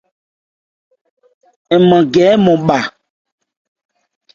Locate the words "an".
1.73-1.79